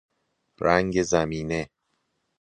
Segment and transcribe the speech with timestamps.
[0.59, 1.69] رنگ زمینه